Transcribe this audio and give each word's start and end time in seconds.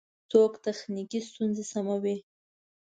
څوک 0.31 0.51
تخنیکی 0.65 1.19
ستونزی 1.29 1.63
سموي؟ 1.71 2.15